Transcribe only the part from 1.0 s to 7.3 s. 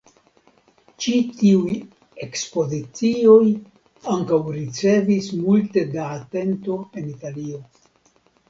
Ĉi tiuj ekspozicioj ankaŭ ricevis multe da atento en